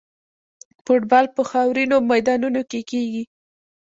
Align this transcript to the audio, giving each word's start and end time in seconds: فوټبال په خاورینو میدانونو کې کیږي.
فوټبال 0.85 1.25
په 1.35 1.41
خاورینو 1.51 1.95
میدانونو 2.11 2.61
کې 2.69 2.79
کیږي. 2.89 3.23